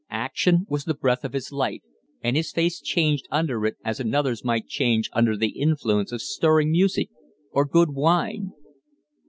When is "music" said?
6.71-7.11